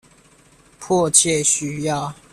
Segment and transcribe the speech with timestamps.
[0.79, 2.11] 迫切需要